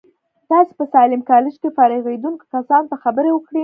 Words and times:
تاسې 0.49 0.73
په 0.79 0.85
ساليم 0.93 1.21
کالج 1.31 1.55
کې 1.61 1.75
فارغېدونکو 1.77 2.43
کسانو 2.53 2.89
ته 2.91 2.95
خبرې 3.03 3.29
وکړې. 3.33 3.59